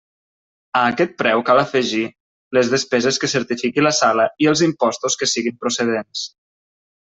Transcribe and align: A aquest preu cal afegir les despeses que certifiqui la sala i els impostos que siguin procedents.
A 0.77 0.79
aquest 0.93 1.11
preu 1.21 1.43
cal 1.49 1.61
afegir 1.63 2.01
les 2.59 2.73
despeses 2.73 3.21
que 3.25 3.31
certifiqui 3.35 3.87
la 3.87 3.95
sala 4.01 4.27
i 4.47 4.53
els 4.55 4.67
impostos 4.71 5.23
que 5.23 5.33
siguin 5.37 5.63
procedents. 5.67 6.29